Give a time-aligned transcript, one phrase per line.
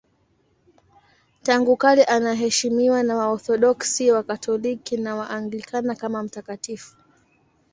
[1.43, 6.95] Tangu kale anaheshimiwa na Waorthodoksi, Wakatoliki na Waanglikana kama mtakatifu.